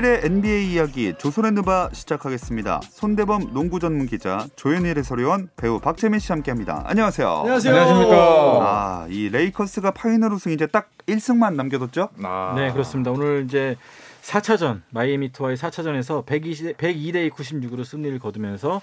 [0.00, 2.80] 일요일의 NBA 이야기 조선의 누바 시작하겠습니다.
[2.90, 6.84] 손대범 농구 전문 기자 조현일 해설위원 배우 박재민 씨 함께합니다.
[6.86, 7.28] 안녕하세요.
[7.28, 7.74] 안녕하세요.
[7.74, 8.16] 안녕하십니까.
[8.16, 12.08] 아, 이 레이커스가 파이널 우승 이제 딱 1승만 남겨뒀죠?
[12.22, 12.54] 아.
[12.56, 13.10] 네, 그렇습니다.
[13.10, 13.76] 오늘 이제
[14.22, 18.80] 4차전 마이애미 히트와의 4차전에서 120, 102대 96으로 승리를 거두면서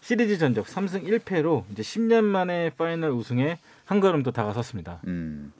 [0.00, 5.00] 시리즈 전적 3승 1패로 이제 10년 만에 파이널 우승에 한 걸음 더 다가섰습니다.
[5.06, 5.52] 음.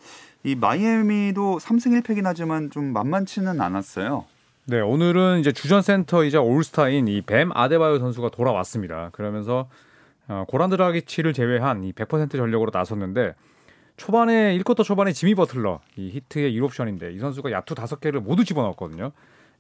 [0.45, 4.27] 이 마이애미도 3승 1패긴 하지만 좀 만만치는 않았어요.
[4.71, 9.09] 네, 오늘은 이제 주전 센터이자 올스타인 이 뱀 아데바요 선수가 돌아왔습니다.
[9.13, 9.71] 그러면서
[10.29, 13.35] 어, 고란 드라기치를 제외한 이 100% 전력으로 나섰는데
[13.97, 19.13] 초반에 1쿼터 초반에 지미 버틀러 이 히트의 1옵션인데 이 선수가 야투 5개를 모두 집어넣었거든요.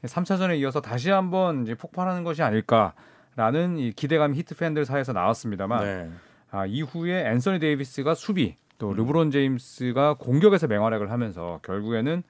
[0.05, 6.11] 3차전에 이어서 다시 한번 이제 폭발하는 것이 아닐까라는 이 기대감이 히트 팬들 사이에서 나왔습니다만 네.
[6.51, 12.22] 아, 이후에 앤서니 데이비스가 수비 또 르브론 제임스가 공격에서 맹활약을 하면서 결국에는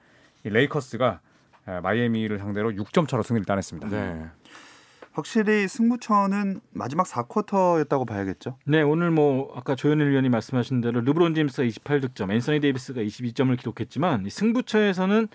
[0.44, 1.27] 이 레이커스가 에,
[1.82, 3.88] 마이애미를 상대로 6점 차로 승리를 따냈습니다.
[3.88, 4.26] 네.
[5.12, 8.56] 확실히 승부처는 마지막 4쿼터였다고 봐야겠죠.
[8.64, 14.26] 네, 오늘 뭐 아까 조현일 위원이 말씀하신 대로 르브론 제임스가 28득점, 앤서니 데이비스가 22점을 기록했지만
[14.26, 15.26] 이 승부처에서는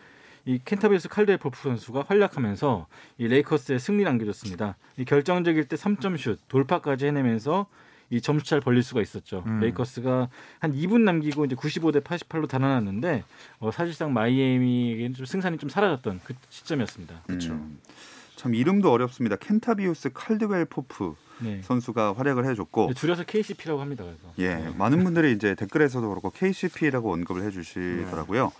[0.45, 4.77] 이 켄타비우스 칼드웰 포프 선수가 활약하면서 이 레이커스의 승리를 안겨줬습니다.
[4.97, 7.67] 이 결정적일 때 3점 슛, 돌파까지 해내면서
[8.14, 9.44] 이 점수차를 벌릴 수가 있었죠.
[9.47, 9.59] 음.
[9.59, 13.23] 레이커스가 한 2분 남기고 이제 95대 88로 달아났는데
[13.59, 17.22] 어, 사실상 마이애미에게는 좀 승산이 좀 사라졌던 그 시점이었습니다.
[17.25, 17.59] 그렇죠.
[18.36, 19.36] 참 이름도 어렵습니다.
[19.38, 21.61] 켄타비우스 칼드웰 포프 네.
[21.64, 24.03] 선수가 활약을 해줬고 줄여서 KCP라고 합니다.
[24.03, 28.52] 그래서 예, 많은 분들이 이제 댓글에서도 그렇고 KCP라고 언급을 해주시더라고요.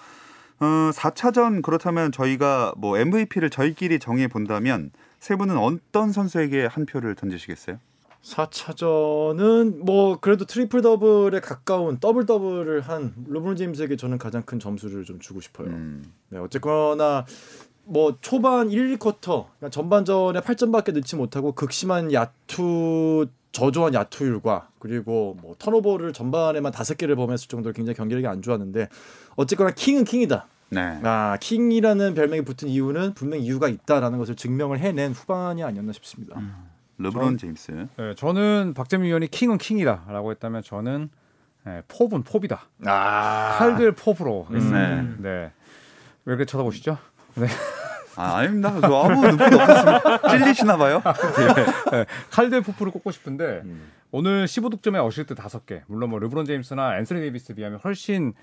[0.59, 7.14] 어, 4차전 그렇다면 저희가 뭐 MVP를 저희끼리 정해 본다면 세 분은 어떤 선수에게 한 표를
[7.14, 7.78] 던지시겠어요?
[8.23, 15.03] 4차전은 뭐 그래도 트리플 더블에 가까운 더블 더블을 한 르브론 제임스에게 저는 가장 큰 점수를
[15.03, 15.67] 좀 주고 싶어요.
[15.67, 17.25] 음, 네, 어쨌거나
[17.83, 25.56] 뭐 초반 1, 2쿼터 그러니까 전반전에 8점밖에 넣지 못하고 극심한 야투 저조한 야투율과 그리고 뭐
[25.59, 28.88] 턴오버를 전반에만 다섯 개를 범했을 정도로 굉장히 경기력이 안 좋았는데
[29.35, 30.47] 어쨌거나 킹은 킹이다.
[30.69, 31.00] 네.
[31.03, 36.39] 아 킹이라는 별명이 붙은 이유는 분명히 이유가 있다라는 것을 증명을 해낸 후반이 아니었나 싶습니다.
[36.98, 37.88] 르브론 제임스.
[37.98, 41.09] 네, 저는 박재민 위원이 킹은 킹이다라고 했다면 저는
[41.68, 42.62] 예, 포프는 포프다.
[42.86, 44.58] 아 칼드웰 포프로 네.
[44.58, 45.02] 했습니다.
[45.20, 45.52] 네.
[46.26, 46.98] 왜 그렇게 쳐다보시죠?
[48.16, 48.74] 아, 아닙니다.
[48.80, 51.02] 저 아무 눈빛 없었으면 찔리시나 봐요.
[51.92, 53.90] 네, 칼드웰 포프를 꼽고 싶은데 음.
[54.12, 55.81] 오늘 15득점에 어시스트 5개.
[55.88, 58.34] 물론 뭐 르브론 제임스나 앤서니 데이비스 비하면 훨씬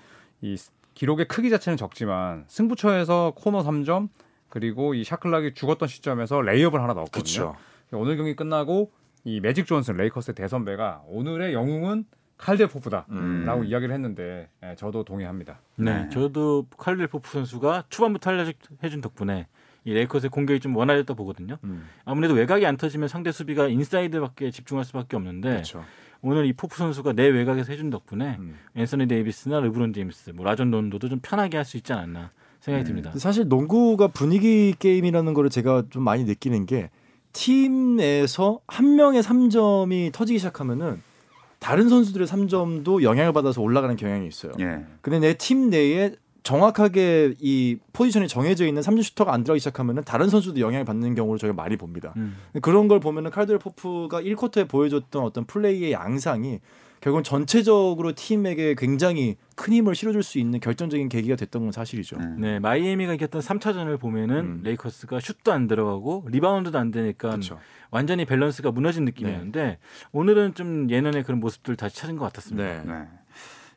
[0.41, 4.09] 이 스- 기록의 크기 자체는 적지만 승부처에서 코너 3점
[4.49, 7.11] 그리고 이 샷클락이 죽었던 시점에서 레이업을 하나 넣었거든요.
[7.53, 7.55] 그렇죠.
[7.93, 8.91] 오늘 경기 끝나고
[9.23, 12.05] 이 매직 존슨 레이커스의 대선배가 오늘의 영웅은
[12.37, 13.65] 칼드웰 포프다라고 음.
[13.65, 15.59] 이야기를 했는데 예, 저도 동의합니다.
[15.75, 16.09] 네, 네.
[16.09, 19.47] 저도 칼드웰 포프 선수가 초반부터 활약해준 덕분에
[19.83, 21.57] 이 레이커스의 공격이 좀 원활했다 보거든요.
[21.65, 21.87] 음.
[22.03, 25.83] 아무래도 외곽이 안 터지면 상대 수비가 인사이드밖에 집중할 수밖에 없는데 그렇죠.
[26.23, 28.55] 오늘 이 포프 선수가 내 외곽에서 해준 덕분에 음.
[28.75, 33.11] 앤서니 데이비스나 르브론 제임스, 뭐 라존 론도도 좀 편하게 할 수 있지 않았나 생각이 듭니다.
[33.17, 36.89] 사실 농구가 분위기 게임이라는 거를 제가 좀 많이 느끼는 게
[37.33, 41.01] 팀에서 한 명의 3점이 터지기 시작하면은
[41.59, 44.51] 다른 선수들의 3점도 영향을 받아서 올라가는 경향이 있어요.
[44.59, 44.83] 예.
[45.01, 50.27] 근데 내 팀 내에 정확하게 이 포지션이 정해져 있는 3점 슈터가 안 들어가기 시작하면은 다른
[50.27, 52.13] 선수도 영향을 받는 경우를 저희가 많이 봅니다.
[52.17, 52.35] 음.
[52.63, 56.59] 그런 걸 보면은 칼드웰 포프가 1쿼터에 보여줬던 어떤 플레이의 양상이
[57.01, 62.17] 결국은 전체적으로 팀에게 굉장히 큰 힘을 실어줄 수 있는 결정적인 계기가 됐던 건 사실이죠.
[62.17, 62.37] 음.
[62.39, 64.61] 네, 마이애미가 이겼던 3차전을 보면은 음.
[64.63, 67.59] 레이커스가 슛도 안 들어가고 리바운드도 안 되니까 그렇죠.
[67.89, 69.79] 완전히 밸런스가 무너진 느낌이었는데
[70.11, 72.83] 오늘은 좀 예년의 그런 모습들 다시 찾은 것 같았습니다.
[72.83, 72.83] 네.
[72.85, 73.07] 네.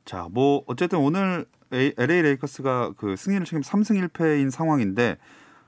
[0.05, 5.17] 자, 뭐 어쨌든 오늘 LA 레이커스가 그 승리를 책임 3승 1패인 상황인데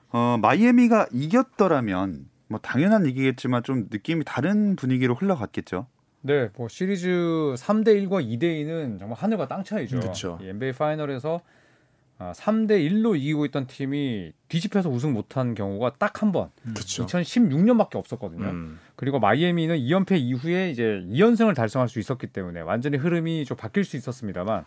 [0.09, 5.87] 어, 마이애미가 이겼더라면 뭐 당연한 얘기겠지만 좀 느낌이 다른 분위기로 흘러갔겠죠.
[6.21, 7.07] 네, 뭐 시리즈
[7.57, 9.99] 3대 1과 2대 2는 정말 하늘과 땅 차이죠.
[9.99, 10.37] 그쵸.
[10.41, 11.41] 이 NBA 파이널에서
[12.19, 16.49] 아, 3대 1로 이기고 있던 팀이 뒤집혀서 우승 못한 경우가 딱 한 번.
[16.63, 17.05] 그렇죠.
[17.05, 18.45] 2016년밖에 없었거든요.
[18.49, 18.79] 음.
[18.95, 23.95] 그리고 마이애미는 2연패 이후에 이제 2연승을 달성할 수 있었기 때문에 완전히 흐름이 좀 바뀔 수
[23.97, 24.65] 있었습니다만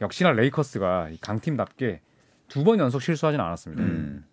[0.00, 2.00] 역시나 레이커스가 이 강팀답게
[2.48, 3.82] 두 번 연속 실수하진 않았습니다.
[3.82, 4.24] 음.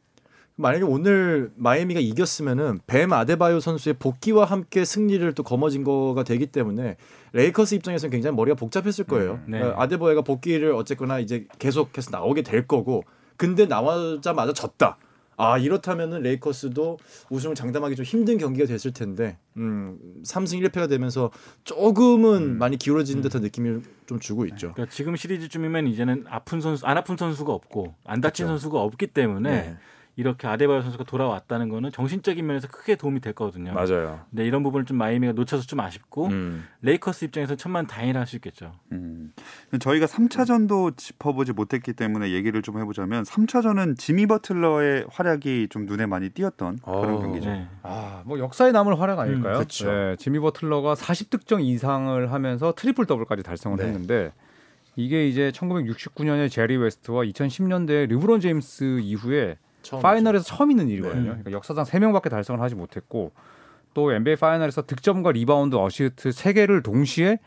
[0.56, 6.98] 만약에 오늘 마이애미가 이겼으면은 뱀 아데바요 선수의 복귀와 함께 승리를 또 거머쥔 거가 되기 때문에
[7.33, 9.39] 레이커스 입장에서는 굉장히 머리가 복잡했을 거예요.
[9.48, 9.59] 네.
[9.59, 13.03] 그러니까 아데바요가 복귀를 어쨌거나 이제 계속해서 나오게 될 거고,
[13.38, 14.98] 근데 나와자마자 졌다.
[15.38, 17.00] 아 이렇다면은 레이커스도
[17.31, 21.31] 우승을 장담하기 좀 힘든 경기가 됐을 텐데, 음, 3승 1패가 되면서
[21.63, 24.74] 조금은 많이 기울어지는 듯한 느낌을 좀 주고 있죠.
[24.74, 28.59] 그러니까 지금 시리즈쯤이면 이제는 아픈 선수 안 아픈 선수가 없고 안 다친 그렇죠.
[28.59, 29.77] 선수가 없기 때문에 네.
[30.17, 33.73] 이렇게 아데바요 선수가 돌아왔다는 거는 정신적인 면에서 크게 도움이 될 거거든요.
[33.73, 34.19] 맞아요.
[34.29, 36.65] 네, 이런 부분을 좀 마이애미가 놓쳐서 좀 아쉽고 음.
[36.81, 38.73] 레이커스 입장에서 천만 다행이라 할 수 있겠죠.
[38.91, 39.33] 음.
[39.79, 46.29] 저희가 3차전도 짚어보지 못했기 때문에 얘기를 좀 해보자면 3차전은 지미 버틀러의 활약이 좀 눈에 많이
[46.29, 47.19] 띄었던 그런 어.
[47.19, 47.49] 경기죠.
[47.49, 47.67] 네.
[47.83, 49.57] 아, 뭐 역사에 남을 활약 아닐까요?
[49.57, 49.91] 음, 그쵸.
[49.91, 53.85] 네, 지미 버틀러가 40득점 이상을 하면서 트리플 더블까지 달성을 네.
[53.85, 54.33] 했는데
[54.97, 61.22] 이게 이제 1969년에 제리 웨스트와 2010년대 르브론 제임스 이후에 처음 파이널에서 처음 있는 일이거든요.
[61.22, 61.28] 네.
[61.30, 63.31] 그러니까 역사상 3명밖에 달성을 하지 못했고
[63.94, 67.39] 또 NBA 파이널에서 득점과 리바운드, 어시스트 3개를 동시에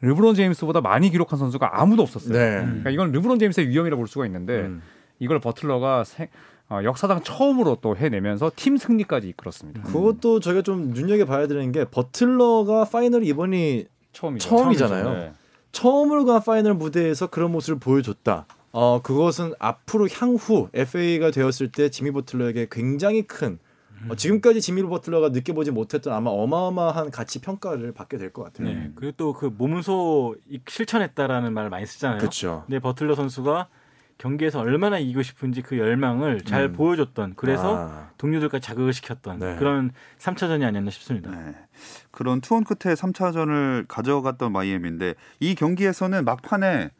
[0.00, 2.32] 르브론 제임스보다 많이 기록한 선수가 아무도 없었어요.
[2.36, 2.60] 네.
[2.64, 4.82] 그러니까 이건 르브론 제임스의 위엄이라 볼 수가 있는데 음.
[5.20, 6.28] 이걸 버틀러가 세-
[6.68, 9.82] 어, 역사상 처음으로 또 해내면서 팀 승리까지 이끌었습니다.
[9.82, 14.48] 그것도 저희가 좀 눈여겨 봐야 되는 게 버틀러가 파이널 이번이 처음이죠.
[14.48, 15.04] 처음이잖아요.
[15.04, 15.20] 처음이죠.
[15.26, 15.32] 네.
[15.70, 18.46] 처음으로 간 파이널 무대에서 그런 모습을 보여줬다.
[18.72, 23.58] 어 그것은 앞으로 향후 FA가 되었을 때 지미 버틀러에게 굉장히 큰
[24.08, 28.66] 어, 지금까지 지미 버틀러가 느껴보지 못했던 아마 어마어마한 가치 평가를 받게 될 것 같아요.
[28.68, 28.90] 네.
[28.96, 32.18] 그리고 또 그 몸소 이- 실천했다라는 말을 많이 쓰잖아요.
[32.18, 32.64] 그렇죠.
[32.66, 33.68] 근데 버틀러 선수가
[34.18, 36.72] 경기에서 얼마나 이기고 싶은지 그 열망을 잘 음.
[36.72, 39.56] 보여줬던 그래서 아, 동료들까지 자극을 시켰던 네.
[39.56, 41.30] 그런 3차전이 아니었나 싶습니다.
[41.30, 41.54] 네.
[42.10, 46.90] 그런 투혼 끝에 3차전을 가져갔던 마이애미인데 이 경기에서는 막판에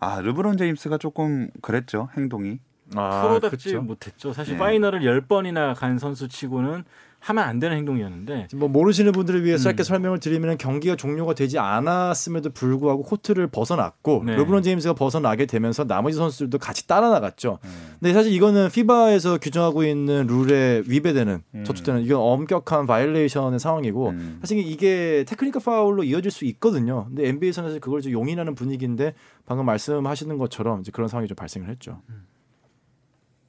[0.00, 2.58] 아 르브론 제임스가 조금 그랬죠 행동이.
[2.94, 3.82] 아, 프로답지 그쵸.
[3.82, 4.32] 못했죠.
[4.32, 4.58] 사실 네.
[4.58, 6.84] 파이널을 10번이나 간 선수 치고는
[7.20, 9.84] 하면 안 되는 행동이었는데 뭐 모르시는 분들을 위해 서 짧게 음.
[9.84, 14.36] 설명을 드리면 경기가 종료가 되지 않았음에도 불구하고 코트를 벗어났고 네.
[14.36, 17.58] 르브론 제임스가 벗어나게 되면서 나머지 선수들도 같이 따라 나갔죠.
[17.62, 17.96] 음.
[18.00, 21.64] 근데 사실 이거는 피바에서 규정하고 있는 룰에 위배되는 음.
[21.64, 24.38] 저촉되는 이건 엄격한 바이올레이션의 상황이고 음.
[24.40, 27.04] 사실 이게 테크니컬 파울로 이어질 수 있거든요.
[27.08, 29.12] 근데 NBA에서는 그걸 좀 용인하는 분위기인데
[29.44, 32.00] 방금 말씀하시는 것처럼 이제 그런 상황이 좀 발생을 했죠.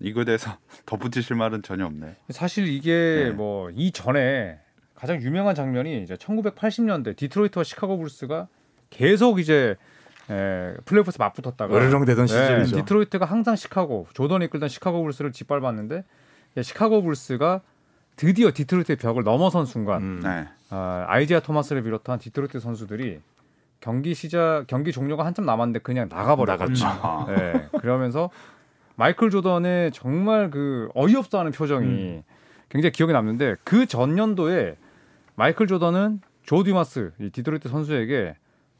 [0.01, 2.15] 이거에 대해서 덧붙이실 말은 전혀 없네.
[2.29, 3.31] 사실 이게 네.
[3.31, 4.59] 뭐 이전에
[4.95, 8.47] 가장 유명한 장면이 이제 1980년대 디트로이트와 시카고 불스가
[8.89, 9.75] 계속 이제
[10.29, 12.75] 에, 플레이오프에서 맞붙었다가 으르렁대던 네, 시절이죠.
[12.77, 16.03] 디트로이트가 항상 시카고 조던이 이끌던 시카고 불스를 짓밟았는데
[16.61, 17.61] 시카고 불스가
[18.15, 20.19] 드디어 디트로이트의 벽을 넘어선 순간 음.
[20.23, 20.47] 네.
[20.69, 23.19] 아, 아이재아 토마스를 비롯한 디트로이트 선수들이
[23.79, 26.85] 경기 시작 경기 종료가 한참 남았는데 그냥 나가버렸죠.
[27.27, 28.29] 네, 그러면서
[29.01, 32.21] 마이클 조던의 정말 그 어이없어 하는 표정이 음.
[32.69, 34.77] 굉장히 기억에 남는데 그 전년도에
[35.33, 38.35] 마이클 조던은 조 듀마스 이 디트로이트 선수에게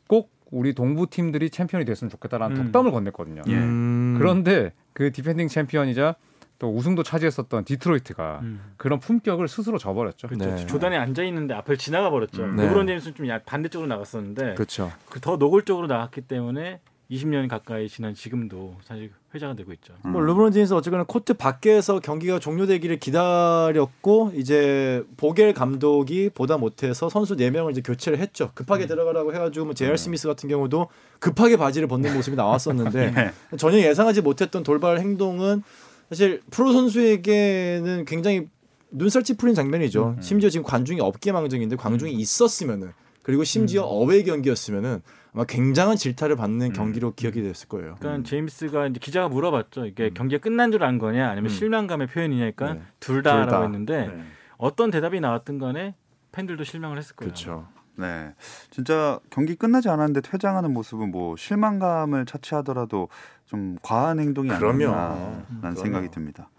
[0.07, 2.71] 꼭 우리 동부 팀들이 챔피언이 됐으면 좋겠다라는 음.
[2.71, 3.41] 덕담을 건넸거든요.
[3.49, 3.53] 예.
[3.55, 4.15] 음.
[4.19, 6.13] 그런데 그 디펜딩 챔피언이자
[6.59, 8.61] 또 우승도 차지했었던 디트로이트가 음.
[8.77, 10.27] 그런 품격을 스스로 저버렸죠.
[10.27, 10.45] 그렇죠.
[10.55, 10.65] 네.
[10.67, 12.43] 조던이 앉아 있는데 앞을 지나가 버렸죠.
[12.43, 12.57] 음.
[12.57, 12.67] 네.
[12.67, 14.91] 르브론 제임스는 좀 야- 반대쪽으로 나갔었는데 그렇죠.
[15.09, 16.79] 그 더 노골적으로 나갔기 때문에
[17.09, 19.93] 20년 가까이 지난 지금도 사실 회자가 되고 있죠.
[20.05, 20.11] 음.
[20.11, 27.35] 뭐 르브론 제임스 어쨌거나 코트 밖에서 경기가 종료되기를 기다렸고 이제 보겔 감독이 보다 못해서 선수
[27.35, 28.45] 4명을 이제 교체를 했죠.
[28.45, 28.49] 음.
[28.53, 30.87] 급하게 들어가라고 해가지고 뭐 JR 스미스 같은 경우도
[31.19, 33.31] 급하게 바지를 벗는 모습이 나왔었는데 네.
[33.57, 35.63] 전혀 예상하지 못했던 돌발 행동은
[36.09, 38.47] 사실 프로 선수에게는 굉장히
[38.91, 40.15] 눈살 찌푸린 장면이죠.
[40.17, 40.21] 음.
[40.21, 42.91] 심지어 지금 관중이 없게 망정인데 관중이 있었으면은
[43.23, 43.87] 그리고 심지어 음.
[43.89, 45.01] 어웨이 경기였으면은
[45.33, 46.73] 아마 굉장한 질타를 받는 음.
[46.73, 47.95] 경기로 기억이 됐을 거예요.
[47.99, 49.85] 그러니까 제임스가 이제 기자가 물어봤죠.
[49.85, 50.13] 이게 음.
[50.13, 51.55] 경기가 끝난 줄 안 거냐, 아니면 음.
[51.55, 52.81] 실망감의 표현이냐니까 네.
[52.99, 53.45] 둘둘 다.
[53.45, 54.23] 다라고 했는데 네.
[54.57, 55.95] 어떤 대답이 나왔든 간에
[56.31, 57.29] 팬들도 실망을 했을 거예요.
[57.31, 57.67] 그렇죠.
[57.95, 58.33] 네.
[58.71, 63.09] 진짜 경기 끝나지 않았는데 퇴장하는 모습은 뭐 실망감을 차치하더라도
[63.45, 64.49] 좀 과한 행동이.
[64.49, 65.75] 아니라는 그럼요.
[65.75, 66.49] 생각이 듭니다.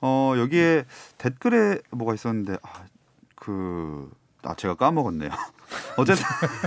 [0.00, 0.84] 어, 여기에
[1.18, 2.84] 댓글에 뭐가 있었는데 아,
[3.34, 4.10] 그
[4.42, 5.30] 아, 제가 까먹었네요.
[5.96, 6.24] 어쨌든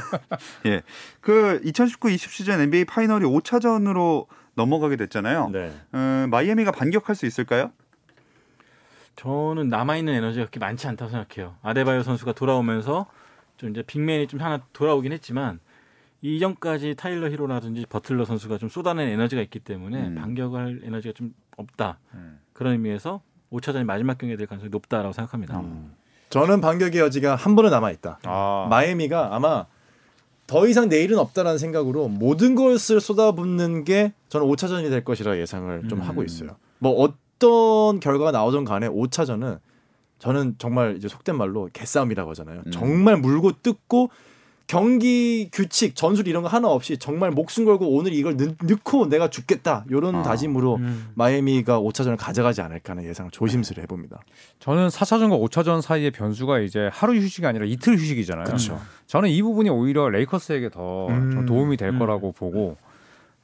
[0.65, 0.81] 예.
[1.21, 5.49] 그 2019-20 시즌 NBA 파이널이 5차전으로 넘어가게 됐잖아요.
[5.49, 5.73] 네.
[5.93, 7.71] 어, 마이애미가 반격할 수 있을까요?
[9.15, 11.55] 저는 남아 있는 에너지가 그렇게 많지 않다고 생각해요.
[11.61, 13.07] 아데바요 선수가 돌아오면서
[13.57, 15.59] 좀 이제 빅맨이 좀 하나 돌아오긴 했지만
[16.21, 20.15] 이전까지 타일러 히로라든지 버틀러 선수가 좀 쏟아낸 에너지가 있기 때문에 음.
[20.15, 21.99] 반격할 에너지가 좀 없다.
[22.13, 22.39] 음.
[22.53, 25.59] 그런 의미에서 5차전이 마지막 경기가 될 가능성이 높다라고 생각합니다.
[25.59, 25.93] 음.
[26.29, 28.19] 저는 반격의 여지가 한 번은 남아 있다.
[28.23, 29.65] 아, 마이애미가 아마
[30.47, 35.99] 더 이상 내일은 없다라는 생각으로 모든 것을 쏟아붓는 게 저는 5차전이 될 것이라 예상을 좀
[35.99, 36.03] 음.
[36.03, 36.57] 하고 있어요.
[36.79, 39.59] 뭐 어떤 결과가 나오든 간에 5차전은
[40.19, 42.63] 저는 정말 이제 속된 말로 개싸움이라고 하잖아요.
[42.65, 42.71] 음.
[42.71, 44.09] 정말 물고 뜯고
[44.69, 49.27] 경기 규칙, 전술 이런 거 하나 없이 정말 목숨 걸고 오늘 이걸 넣, 넣고 내가
[49.27, 49.83] 죽겠다.
[49.89, 50.21] 이런 아.
[50.21, 51.09] 다짐으로 음.
[51.15, 54.19] 마이애미가 5차전을 가져가지 않을까 하는 예상을 조심스레 해봅니다.
[54.59, 58.45] 저는 4차전과 5차전 사이의 변수가 이제 하루 휴식이 아니라 이틀 휴식이잖아요.
[58.45, 58.79] 그렇죠.
[59.07, 61.31] 저는 이 부분이 오히려 레이커스에게 더 음.
[61.31, 61.97] 좀 도움이 될 음.
[61.97, 62.77] 거라고 보고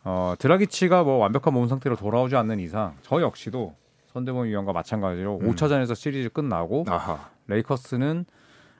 [0.04, 3.74] 어, 드라기치가 뭐 완벽한 몸 상태로 돌아오지 않는 이상 저 역시도
[4.14, 5.56] 손대범 위원과 마찬가지로 음.
[5.56, 7.32] 5차전에서 시리즈 끝나고 아하.
[7.48, 8.26] 레이커스는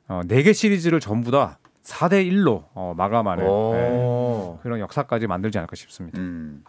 [0.10, 4.60] 어, 4개 시리즈를 전부 다 4대 1로 어, 마감하는 네, 오.
[4.64, 6.20] 그런 역사까지 만들지 않을까 싶습니다.
[6.20, 6.64] 음.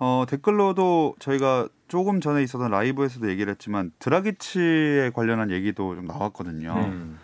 [0.00, 6.72] 어, 댓글로도 저희가 조금 전에 있었던 라이브에서도 얘기를 했지만 드라기치에 관련한 얘기도 좀 나왔거든요.
[6.76, 7.18] 음.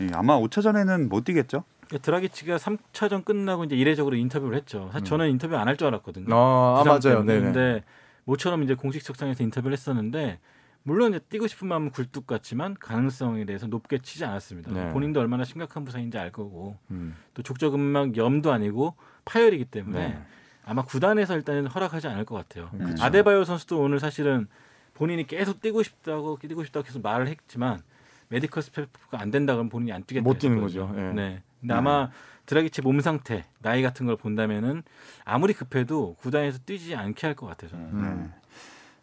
[0.00, 1.64] 예, 아마 5차전에는 못 뛰겠죠?
[2.02, 4.88] 드라기치가 3차전 끝나고 이제 이례적으로 인터뷰를 했죠.
[4.92, 6.34] 사실 저는 인터뷰 안 할 줄 알았거든요.
[6.34, 7.00] 아, 아 맞아요.
[7.00, 7.26] 때문에.
[7.26, 7.40] 네네.
[7.44, 7.84] 근데
[8.24, 10.38] 모처럼 이제 공식 석상에서 인터뷰를 했었는데
[10.82, 14.72] 물론 이제 뛰고 싶은 마음은 굴뚝 같지만 가능성에 대해서 높게 치지 않았습니다.
[14.72, 14.92] 네.
[14.92, 17.14] 본인도 얼마나 심각한 부상인지 알 거고 음.
[17.34, 18.94] 또 족저근막염도 아니고
[19.26, 20.22] 파열이기 때문에 네.
[20.64, 22.70] 아마 구단에서 일단은 허락하지 않을 것 같아요.
[22.70, 23.02] 그쵸.
[23.02, 24.46] 아데바요 선수도 오늘 사실은
[24.94, 27.80] 본인이 계속 뛰고 싶다고 뛰고 싶다고 계속 말을 했지만
[28.28, 30.22] 메디컬 스태프가 안 된다 그러면 본인이 안 뛰겠다.
[30.24, 30.60] 못 뛰는.
[30.60, 30.92] 거죠.
[30.96, 31.00] 예.
[31.12, 31.42] 네.
[31.60, 32.10] 근데 아마
[32.46, 34.82] 드라기치 몸 상태, 나이 같은 걸 본다면은
[35.24, 37.76] 아무리 급해도 구단에서 뛰지 않게 할 것 같아서.
[37.76, 38.32] 음.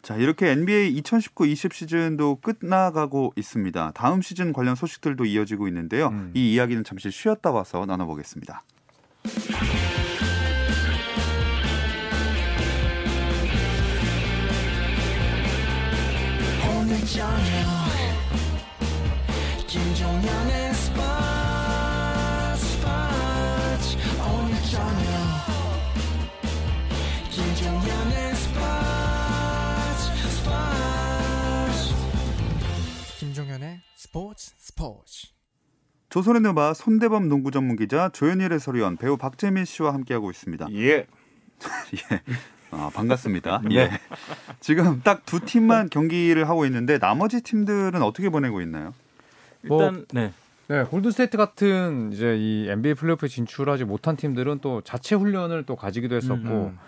[0.08, 3.92] 자, 이렇게 NBA 2019-20 시즌도 끝나가고 있습니다.
[3.94, 6.08] 다음 시즌 관련 소식들도 이어지고 있는데요.
[6.08, 6.30] 음.
[6.32, 8.62] 이 이야기는 잠시 쉬었다 와서 나눠보겠습니다.
[16.64, 17.36] 오늘 저녁
[19.66, 21.37] 김종현의 스포츠
[34.08, 35.26] 스포츠 스포츠
[36.08, 40.66] 조선의 누바 손대범 농구 전문 기자 조현일 해설위원 배우 박재민 씨와 함께하고 있습니다.
[40.72, 40.86] 예.
[40.86, 41.06] 예.
[42.70, 43.60] 아, 반갑습니다.
[43.68, 43.74] 네.
[43.76, 43.90] 예.
[44.60, 48.94] 지금 딱 두 팀만 경기를 하고 있는데 나머지 팀들은 어떻게 보내고 있나요?
[49.62, 50.32] 일단 네.
[50.68, 56.16] 네, 골든스테이트 같은 이제 이 NBA 플레이오프에 진출하지 못한 팀들은 또 자체 훈련을 또 가지기도
[56.16, 56.34] 했었고
[56.72, 56.78] 음.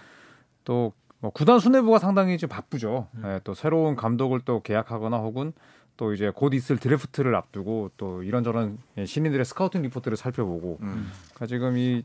[0.65, 3.09] 또 뭐 구단 수뇌부가 상당히 좀 바쁘죠.
[3.17, 3.23] 음.
[3.23, 5.53] 네, 또 새로운 감독을 또 계약하거나 혹은
[6.00, 11.11] 또 이제 곧 있을 드래프트를 앞두고 또 이런저런 예, 신인들의 스카우팅 리포트를 살펴보고 음.
[11.35, 12.04] 그러니까 지금 이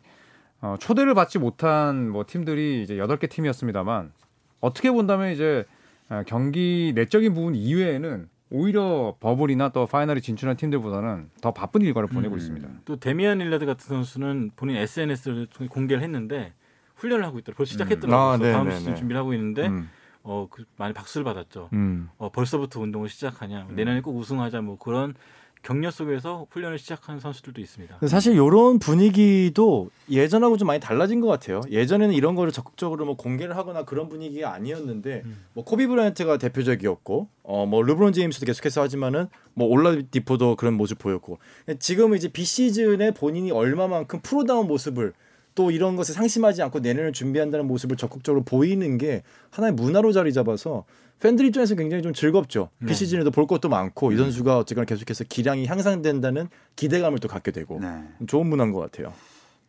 [0.59, 4.11] 어, 초대를 받지 못한 뭐 팀들이 이제 여덟 개 팀이었습니다만
[4.59, 5.63] 어떻게 본다면 이제
[6.09, 12.35] 어, 경기 내적인 부분 이외에는 오히려 버블이나 또 파이널에 진출한 팀들보다는 더 바쁜 일과를 보내고
[12.35, 12.37] 음.
[12.37, 12.67] 있습니다.
[12.83, 16.53] 또 데미안 릴라드 같은 선수는 본인 SNS를 통해 공개를 했는데
[16.95, 17.57] 훈련을 하고 있더라고요.
[17.59, 18.19] 벌써 시작했더라고요.
[18.19, 18.79] 아, 그래서 다음 네네네.
[18.79, 19.89] 시즌 준비를 하고 있는데 음.
[20.27, 21.69] 어, 그 많이 박수를 받았죠.
[21.73, 22.09] 음.
[22.17, 23.67] 어, 벌써부터 운동을 시작하냐.
[23.71, 25.13] 내년에 꼭 우승하자 뭐 그런
[25.61, 27.97] 격려 속에서 훈련을 시작하는 선수들도 있습니다.
[28.07, 31.61] 사실 이런 분위기도 예전하고 좀 많이 달라진 것 같아요.
[31.71, 35.45] 예전에는 이런 거를 적극적으로 뭐 공개를 하거나 그런 분위기가 아니었는데 음.
[35.53, 41.39] 뭐 코비 브라이언트가 대표적이었고 어 뭐 르브론 제임스도 계속해서 하지만은 뭐 올라디포도 그런 모습 보였고
[41.79, 45.13] 지금은 이제 비 시즌에 본인이 얼마만큼 프로다운 모습을
[45.55, 50.83] 또 이런 것에 상심하지 않고 내년을 준비한다는 모습을 적극적으로 보이는 게 하나의 문화로 자리 잡아서
[51.21, 52.69] 팬들 입장에서 굉장히 좀 즐겁죠.
[52.79, 52.87] 네.
[52.87, 58.03] 비시즌에도 볼 것도 많고 이 선수가 어쨌거나 계속해서 기량이 향상된다는 기대감을 또 갖게 되고 네.
[58.27, 59.13] 좋은 문화인 것 같아요.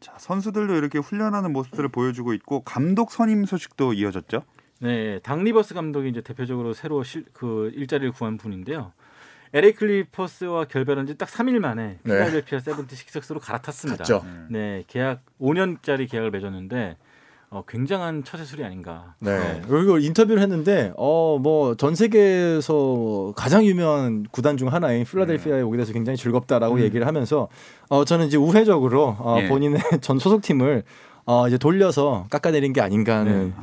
[0.00, 4.43] 자, 선수들도 이렇게 훈련하는 모습들을 보여주고 있고 감독 선임 소식도 이어졌죠.
[4.81, 8.93] 네, 닥 리버스 감독이 이제 대표적으로 새로 실, 그 일자리를 구한 분인데요.
[9.57, 12.13] LA 클리퍼스와 결별한 지 딱 3일 만에 네.
[12.13, 13.99] 필라델피아 세븐티식서스로 갈아탔습니다.
[14.05, 14.23] 갔죠.
[14.51, 16.97] 네, 계약 5년짜리 계약을 맺었는데
[17.49, 19.15] 어, 굉장한 처세술이 아닌가.
[19.21, 19.63] 네.
[19.69, 25.93] 그리고 인터뷰를 했는데 어 뭐 전 세계에서 가장 유명한 구단 중 하나인 필라델피아에 오게 돼서
[25.93, 26.81] 굉장히 즐겁다라고 음.
[26.81, 27.49] 얘기를 하면서
[27.89, 29.49] 어 저는 이제 우회적으로 어 예.
[29.49, 30.83] 본인의 전 소속팀을
[31.25, 33.63] 어 이제 돌려서 깎아내린 게 아닌가 하는 덜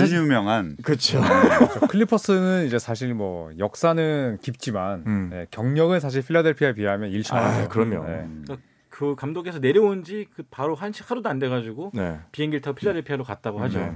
[0.00, 1.20] 사실- 유명한 그렇죠.
[1.20, 1.86] 그렇죠.
[1.88, 5.28] 클리퍼스는 이제 사실 뭐 역사는 깊지만 음.
[5.30, 7.68] 네, 경력은 사실 필라델피아에 비하면 아, 일천하죠.
[7.68, 8.04] 그럼요.
[8.06, 8.26] 네.
[8.88, 12.18] 그 감독에서 내려온 지 그 바로 한 시- 하루도 안 돼가지고 네.
[12.32, 13.78] 비행기를 타고 필라델피아로 갔다고 하죠.
[13.78, 13.92] 네.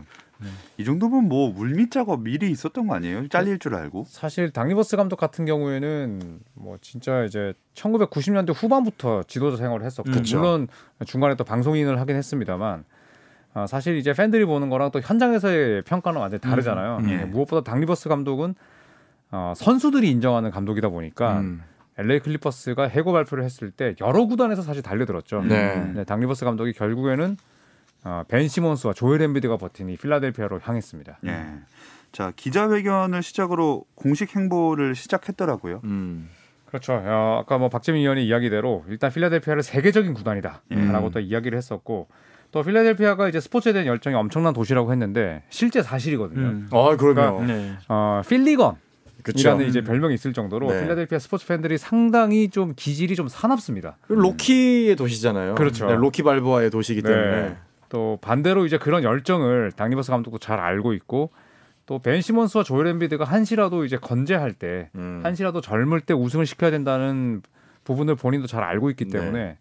[0.77, 3.27] 이 정도면 뭐 물밑 작업 미리 있었던 거 아니에요?
[3.29, 4.05] 잘릴 줄 알고.
[4.09, 10.37] 사실 당리버스 감독 같은 경우에는 뭐 진짜 이제 1990년대 후반부터 지도자 생활을 했었고 그쵸.
[10.39, 10.69] 물론
[11.07, 12.85] 중간에 또 방송인을 하긴 했습니다만
[13.57, 16.99] 아, 사실 이제 팬들이 보는 거랑 또 현장에서의 평가는 완전히 다르잖아요.
[16.99, 17.17] 음, 예.
[17.25, 18.55] 무엇보다 당리버스 감독은
[19.31, 21.63] 어, 선수들이 인정하는 감독이다 보니까 음.
[21.97, 25.41] LA 클리퍼스가 해고 발표를 했을 때 여러 구단에서 사실 달려들었죠.
[25.45, 25.91] 네.
[25.95, 27.39] 네, 닥 리버스 감독이 결국에는
[28.05, 29.57] 어, 벤 시몬스와 조엘 엠비드가
[29.89, 31.21] 있는 필라델피아로 향했습니다.
[31.25, 31.47] 예.
[32.13, 35.81] 자 기자회견을 시작으로 공식 행보를 시작했더라고요.
[35.85, 36.29] 음.
[36.67, 36.93] 그렇죠.
[36.93, 41.11] 어, 아까 뭐 박재민 위원의 이야기대로 일단 필라델피아를 세계적인 구단이다라고 음.
[41.11, 42.09] 또 이야기를 했었고
[42.53, 46.41] 또 필라델피아가 이제 스포츠에 대한 열정이 엄청난 도시라고 했는데 실제 사실이거든요.
[46.41, 46.69] 음.
[46.73, 47.45] 아, 그럼요.
[47.45, 47.73] 네.
[47.89, 48.77] 어, 필리건
[49.35, 49.69] 이라는 그렇죠.
[49.69, 50.83] 이제 별명이 있을 정도로 네.
[50.83, 53.97] 필라델피아 스포츠 팬들이 상당히 좀 기질이 좀 사납습니다.
[54.07, 55.57] 그리고 로키의 도시잖아요.
[55.57, 55.87] 그렇죠.
[55.87, 57.57] 네, 로키 발보아의 도시이기 때문에.
[57.89, 61.31] 또 반대로 이제 그런 열정을 닥 리버스 감독도 잘 알고 있고
[61.87, 65.21] 또 벤 시몬스와 조엘 엠비드가 한시라도 이제 건재할 때 음.
[65.23, 67.43] 한시라도 젊을 때 우승을 시켜야 된다는
[67.85, 69.19] 부분을 본인도 잘 알고 있기 네.
[69.19, 69.57] 때문에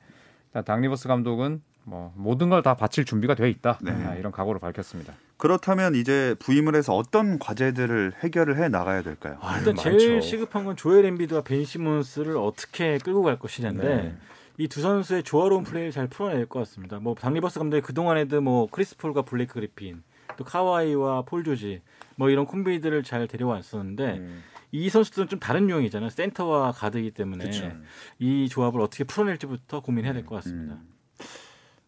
[0.48, 3.92] 일단 닥 리버스 감독은 뭐 모든 걸 다 바칠 준비가 돼 있다 네.
[3.92, 5.14] 아, 이런 각오를 밝혔습니다.
[5.38, 9.38] 그렇다면 이제 부임을 해서 어떤 과제들을 해결을 해 나가야 될까요?
[9.42, 9.98] 아, 일단 많죠.
[9.98, 14.16] 제일 시급한 건 조엘 엠비드와 벤 시몬스를 어떻게 끌고 갈 것이냐인데 네.
[14.58, 16.98] 이 두 선수의 조화로운 플레이를 잘 풀어내야 될 것 같습니다.
[17.00, 20.02] 뭐 닥 리버스 감독이 그 동안에도 뭐 크리스 폴과 블레이크 그리핀,
[20.38, 21.82] 또 카와이와 폴 조지
[22.16, 24.44] 뭐 이런 콤비들을 잘 데려왔었는데 음.
[24.72, 26.10] 이 선수들은 좀 다른 유형이잖아요.
[26.10, 27.72] 센터와 가드이기 때문에 그쵸.
[28.20, 30.76] 이 조합을 어떻게 풀어낼지부터 고민해야 될 것 같습니다.
[30.76, 30.95] 음.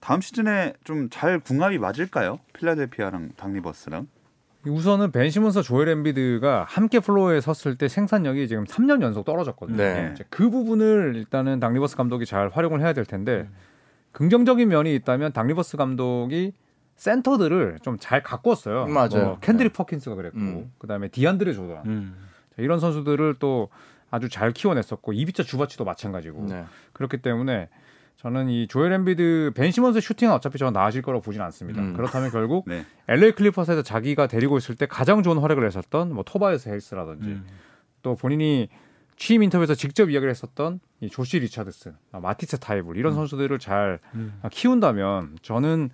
[0.07, 2.39] 다음 시즌에 좀 잘 궁합이 맞을까요?
[2.53, 4.07] 필라델피아랑 닥 리버스랑.
[4.65, 9.75] 우선은 벤 시몬스와 조엘 엠비드가 함께 플로어에 섰을 때 생산력이 지금 3년 연속 떨어졌거든요.
[9.75, 10.11] 네.
[10.13, 13.49] 이제 그 부분을 일단은 닥 리버스 감독이 잘 활용을 해야 될 텐데
[14.13, 16.53] 긍정적인 면이 있다면 닥 리버스 감독이
[16.95, 18.85] 센터들을 좀 잘 가꿨어요.
[18.87, 19.25] 맞아요.
[19.25, 20.71] 뭐 켄드릭 퍼킨스가 그랬고 음.
[20.77, 22.15] 그다음에 디안드레 조던 음.
[22.55, 23.67] 자, 이런 선수들을 또
[24.09, 26.63] 아주 잘 키워냈었고 이비차 주바치도 마찬가지고 네.
[26.93, 27.67] 그렇기 때문에
[28.17, 31.81] 저는 이 조엘 엠비드 벤 시몬스 슈팅은 어차피 저는 나아질 거라고 보진 않습니다.
[31.81, 31.93] 음.
[31.93, 32.83] 그렇다면 결국 네.
[33.07, 37.45] LA 클리퍼스에서 자기가 데리고 있을 때 가장 좋은 활약을 했었던 뭐 토바이어스 해리스라든지 음.
[38.01, 38.69] 또 본인이
[39.17, 44.39] 취임 인터뷰에서 직접 이야기를 했었던 이 조시 리차드슨, 아, 마티스 타이블 이런 선수들을 잘 음.
[44.41, 45.89] 아, 키운다면 저는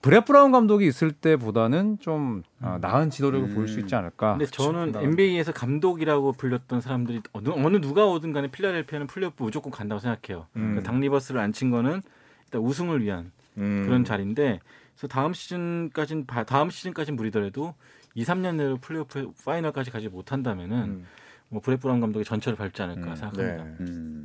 [0.00, 3.54] 브렛 브라운 감독이 있을 때보다는 좀 아, 나은 지도력을 음.
[3.54, 4.32] 보일 수 있지 않을까.
[4.38, 4.94] 근데 저는.
[4.94, 10.46] NBA에서 감독이라고 불렸던 사람들이 어느, 어느 누가 오든 간에 필라델피아는 플레이오프 무조건 간다고 생각해요.
[10.56, 10.60] 음.
[10.74, 12.00] 그러니까 닥 리버스를 앉힌 거는
[12.44, 13.82] 일단 우승을 위한 음.
[13.86, 14.60] 그런 자리인데
[14.94, 17.74] 그래서 다음 시즌까진 바- 다음 시즌까진 무리더라도
[18.14, 21.06] 2, 3년 내로 플레이오프 파이널까지 가지 못한다면은 음.
[21.48, 23.64] 뭐 브렛 브라운 감독이 전철을 밟지 않을까 음, 생각합니다.
[23.64, 24.24] 네.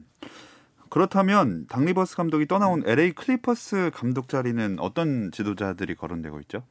[0.93, 0.99] 음.
[0.99, 6.63] 그렇다면 닥 리버스 감독이 떠나온 LA 클리퍼스 감독 자리는 어떤 지도자들이 거론되고 있죠?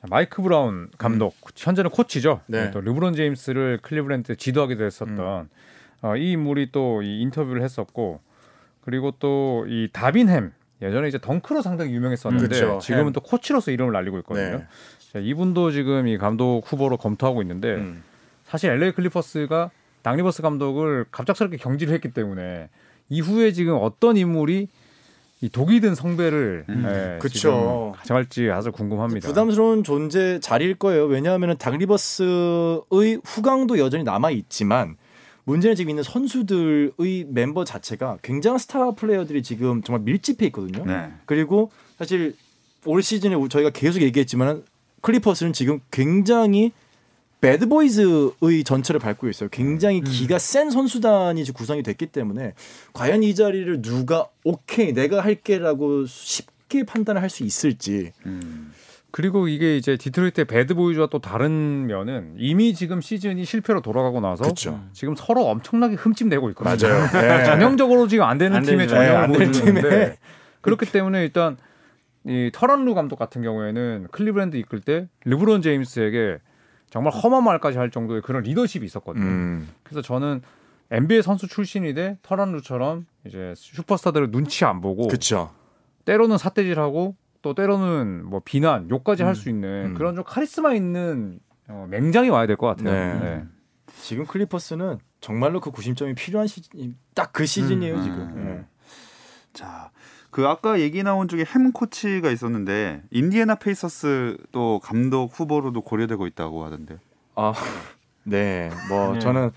[0.00, 2.42] 자, 마이크 브라운 감독 현재는 코치죠.
[2.48, 2.70] 네.
[2.70, 5.48] 또 르브론 제임스를 클리브랜드 지도하기도 했었던
[6.02, 8.20] 어, 이 인물이 또 이 인터뷰를 했었고
[8.82, 12.78] 그리고 또 이 다빈 햄 예전에 이제 덩크로 상당히 유명했었는데 음, 그쵸.
[12.82, 13.12] 지금은 햄.
[13.14, 14.58] 또 코치로서 이름을 날리고 있거든요.
[14.58, 14.66] 네.
[15.12, 18.02] 자, 이분도 지금 이 감독 후보로 검토하고 있는데 음.
[18.44, 19.70] 사실 LA 클리퍼스가
[20.02, 22.68] 닥 리버스 감독을 갑작스럽게 경질을 했기 때문에
[23.08, 24.68] 이후에 지금 어떤 인물이
[25.42, 27.94] 이 독이 든 성배를 음, 예, 그쵸.
[27.98, 29.28] 가져갈지 아주 궁금합니다.
[29.28, 31.04] 부담스러운 존재 자리일 거예요.
[31.04, 34.96] 왜냐하면 닥 리버스의 후광도 여전히 남아 있지만
[35.44, 40.84] 문제는 지금 있는 선수들의 멤버 자체가 굉장한 스타 플레이어들이 지금 정말 밀집해 있거든요.
[40.84, 41.12] 네.
[41.26, 42.34] 그리고 사실
[42.84, 44.64] 올 시즌에 저희가 계속 얘기했지만
[45.02, 46.72] 클리퍼스는 지금 굉장히
[47.46, 49.48] 배드보이즈의 전철을 밟고 있어요.
[49.50, 52.54] 굉장히 기가 센 선수단이 구성이 됐기 때문에
[52.92, 58.72] 과연 이 자리를 누가 오케이 내가 할게라고 쉽게 판단을 할 수 있을지 음.
[59.10, 64.80] 그리고 이게 이제 디트로이트의 배드보이즈와 또 다른 면은 이미 지금 시즌이 실패로 돌아가고 나서 그쵸.
[64.92, 66.88] 지금 서로 엄청나게 흠집내고 있거든요.
[66.88, 67.08] 맞아요.
[67.12, 67.44] 네.
[67.44, 68.78] 전형적으로 지금 안 되는 안 팀의.
[68.78, 70.18] 네, 전형을 안 되는 보여주는데.
[70.60, 71.56] 그렇기 때문에 일단
[72.26, 76.38] 이 터런 루 감독 같은 경우에는 클리브랜드 이끌 때 르브론 제임스에게
[76.90, 79.24] 정말 험한 말까지 할 정도의 그런 리더십이 있었거든요.
[79.24, 79.68] 음.
[79.82, 80.42] 그래서 저는
[80.90, 85.50] NBA 선수 출신인데 터런 루처럼 이제 슈퍼스타들을 눈치 안 보고 그쵸.
[86.04, 89.94] 때로는 삿대질하고 또 때로는 뭐 비난, 욕까지 할수 있는 음.
[89.94, 92.92] 그런 좀 카리스마 있는 어, 맹장이 와야 될 것 같아요.
[92.92, 93.20] 네.
[93.20, 93.44] 네.
[94.02, 98.02] 지금 클리퍼스는 정말로 그 구심점이 필요한 시즌, 딱 그 시즌이에요 음.
[98.02, 98.18] 지금.
[98.20, 98.44] 음.
[98.44, 98.64] 네.
[99.52, 99.90] 자,
[100.36, 106.62] 그 아까 얘기 나온 중에 햄 코치가 있었는데 인디애나 페이서스 또 감독 후보로도 고려되고 있다고
[106.62, 106.98] 하던데.
[107.36, 107.54] 아,
[108.22, 108.68] 네.
[108.90, 109.18] 뭐 네.
[109.18, 109.50] 저는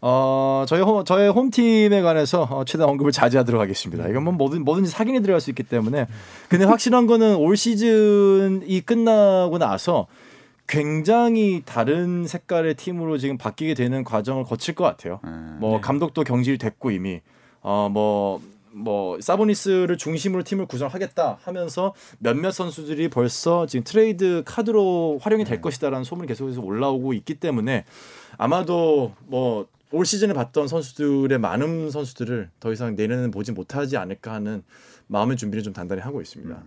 [0.00, 4.06] 어 저희 홈, 저의 홈팀에 관해서 어, 최대한 언급을 자제하도록 하겠습니다.
[4.06, 6.06] 이건 뭐 뭐든 뭐든지 사심이 들어갈 수 있기 때문에.
[6.48, 10.06] 근데 확실한 거는 올 시즌이 끝나고 나서
[10.68, 15.18] 굉장히 다른 색깔의 팀으로 지금 바뀌게 되는 과정을 거칠 것 같아요.
[15.24, 15.56] 음.
[15.60, 15.80] 뭐 네.
[15.80, 17.20] 감독도 경질됐고 이미
[17.62, 18.40] 어 뭐
[18.72, 26.04] 뭐 사보니스를 중심으로 팀을 구성하겠다 하면서 몇몇 선수들이 벌써 지금 트레이드 카드로 활용이 될 것이다라는
[26.04, 27.84] 소문이 계속해서 올라오고 있기 때문에
[28.38, 34.62] 아마도 뭐 올 시즌에 봤던 선수들의 많은 선수들을 더 이상 내년에는 보지 못하지 않을까 하는
[35.08, 36.62] 마음의 준비를 좀 단단히 하고 있습니다.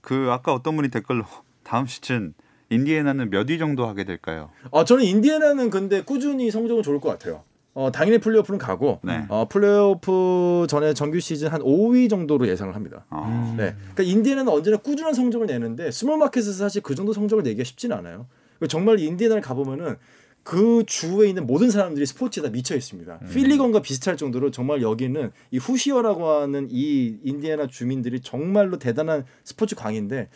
[0.00, 1.24] 그 아까 어떤 분이 댓글로
[1.62, 2.34] 다음 시즌
[2.70, 4.50] 인디애나는 몇 위 정도 하게 될까요?
[4.70, 7.44] 어, 저는 인디애나는 근데 꾸준히 성적은 좋을 것 같아요.
[7.74, 9.24] 어, 당연히 플레이오프는 가고 네.
[9.28, 13.06] 어, 플레이오프 전에 정규 시즌 한 5위 정도로 예상을 합니다.
[13.10, 13.54] 어.
[13.56, 13.74] 네.
[13.94, 18.26] 그러니까 인디애나는 언제나 꾸준한 성적을 내는데 small market에서 사실 그 정도 성적을 내기가 쉽지는 않아요.
[18.68, 19.96] 정말 인디애나를 가보면은
[20.44, 23.20] 그 주에 있는 모든 사람들이 스포츠에 다 미쳐 있습니다.
[23.32, 30.28] 훌리건과 비슷할 정도로 정말 여기는 이 Hoosier라고 하는 이 인디애나 주민들이 정말로 대단한 스포츠 광인데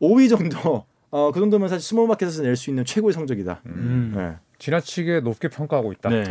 [0.00, 3.62] 5위 정도 어, 그 정도면 사실 small market에서 낼 수 있는 최고의 성적이다.
[3.66, 4.12] 음.
[4.16, 4.34] 네.
[4.62, 6.08] 지나치게 높게 평가하고 있다.
[6.08, 6.22] 네.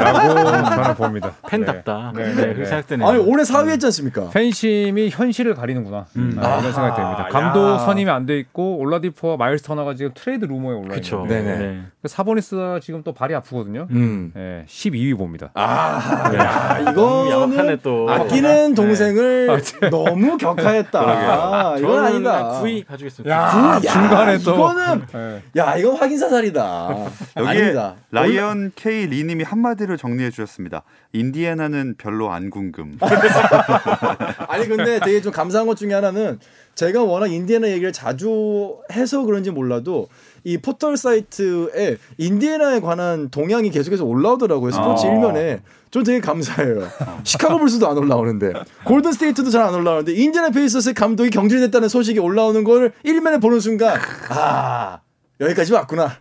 [0.00, 1.32] 라고 저는 봅니다.
[1.50, 2.12] 팬답다.
[2.16, 2.22] 네.
[2.24, 2.64] 네, 네, 그렇게 네.
[2.64, 3.06] 생각되네요.
[3.06, 4.30] 아니 올해 4위 했지 않습니까?
[4.30, 6.06] 팬심이 현실을 가리는구나.
[6.16, 6.34] 음.
[6.40, 7.28] 아, 아하, 이런 생각이 듭니다.
[7.30, 7.78] 감독 야.
[7.78, 11.22] 선임이 안 돼 있고 올라디포와 마일스 터너가 지금 트레이드 루머에 올라 그렇죠.
[11.26, 11.58] 있는데 네네.
[11.58, 11.82] 네.
[12.06, 13.86] 사보니스가 지금 또 발이 아프거든요.
[13.90, 14.32] 음.
[14.34, 15.50] 네, 12위 봅니다.
[15.54, 18.06] 아, 야, 너무 야박하네 이거는 또.
[18.10, 21.76] 아끼는 동생을 너무 격하했다.
[21.78, 22.60] 이건 아니다.
[22.62, 23.34] 9위 가지겠습니다.
[23.34, 25.42] 야, 야, 중간에 또 이거는 네.
[25.56, 26.88] 야 이건 확인 사살이다.
[27.36, 27.96] 여기에 아닙니다.
[28.10, 30.82] 라이언 K 리님이 한마디로 정리해 주셨습니다.
[31.12, 32.98] 인디애나는 별로 안 궁금.
[34.48, 36.38] 아니 근데 되게 좀 감사한 것 중에 하나는
[36.74, 40.08] 제가 워낙 인디애나 얘기를 자주 해서 그런지 몰라도
[40.44, 45.12] 이 포털 사이트에 인디애나에 관한 동향이 계속해서 올라오더라고요 스포츠 어.
[45.12, 46.86] 일면에 전 되게 감사해요
[47.24, 48.52] 시카고 불스도 안 올라오는데
[48.84, 53.98] 골든 스테이트도 잘 안 올라오는데 인디애나 페이서스의 감독이 경질됐다는 소식이 올라오는 걸 일면에 보는 순간
[54.28, 55.00] 아
[55.40, 56.12] 여기까지 왔구나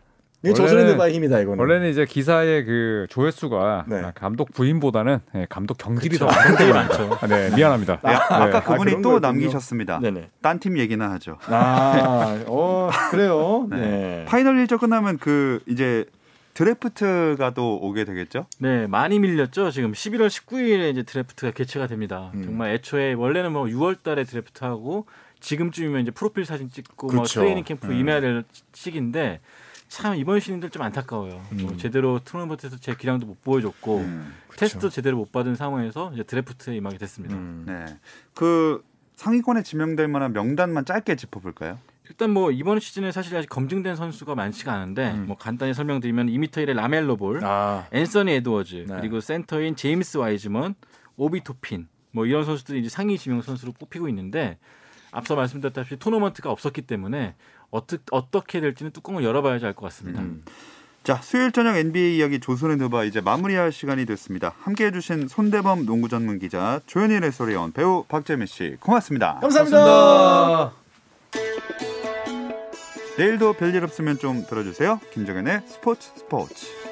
[0.43, 4.11] 이게 원래는- 조선인들바의 힘이다 이거는 원래는 이제 기사의 그 조회수가 네.
[4.13, 6.27] 감독 부임보다는 네, 감독 경질이 더.
[6.27, 7.17] 많기 많죠.
[7.21, 7.93] 아, 네, 미안합니다.
[7.93, 9.19] 야, 아까 아, 그분이 그런 또 거였군요.
[9.19, 9.99] 남기셨습니다.
[9.99, 10.29] 네네.
[10.41, 11.37] 딴팀 얘기나 하죠.
[11.47, 13.67] 아, 어, 그래요.
[13.71, 13.77] 네.
[13.77, 14.25] 네.
[14.27, 16.05] 파이널 일정 끝나면 그 이제
[16.53, 18.45] 드래프트가 또 오게 되겠죠?
[18.59, 19.71] 네, 많이 밀렸죠.
[19.71, 22.31] 지금 11월 19일에 이제 드래프트가 개최가 됩니다.
[22.35, 22.43] 음.
[22.43, 25.05] 정말 애초에 원래는 뭐 6월 달에 드래프트하고
[25.39, 27.39] 지금쯤이면 이제 프로필 사진 찍고 뭐 그렇죠.
[27.41, 27.93] 트레이닝 캠프 음.
[27.93, 29.39] 임해야 될 시기인데
[29.87, 31.41] 참 이번 신인들 좀 안타까워요.
[31.51, 31.77] 뭐 음.
[31.77, 34.33] 제대로 토너먼트에서 제 기량도 못 보여줬고 음.
[34.57, 37.35] 테스트도 제대로 못 받은 상황에서 이제 드래프트에 임하게 됐습니다.
[37.35, 37.63] 음.
[37.65, 37.85] 네.
[38.33, 38.83] 그
[39.15, 41.79] 상위권에 지명될 만한 명단만 짧게 짚어볼까요?
[42.09, 45.25] 일단 뭐 이번 시즌에 사실 아직 검증된 선수가 많지가 않은데 음.
[45.27, 48.95] 뭐 간단히 설명드리면 2m 1의 라멜로 볼, 아, 앤서니 에드워즈 네.
[48.95, 50.75] 그리고 센터인 제임스 와이즈먼,
[51.17, 54.57] 오비 토핀 뭐 이런 선수들이 이제 상위 지명 선수로 뽑히고 있는데
[55.11, 57.35] 앞서 말씀드렸다시피 토너먼트가 없었기 때문에
[57.71, 60.21] 어떻게 어떻게 될지는 뚜껑을 열어봐야지 알 것 같습니다.
[60.21, 60.41] 음.
[61.03, 64.53] 자, 수요일 저녁 NBA 이야기 조선의 누바 이제 마무리할 시간이 됐습니다.
[64.59, 69.39] 함께해 주신 손대범 농구 전문 기자 조현일 해설위원 배우 박재민 씨 고맙습니다.
[69.39, 70.73] 감사합니다.
[73.17, 74.99] 내일도 별일 없으면 좀 들어주세요.
[75.13, 76.86] 김정현의 스포츠 스포츠.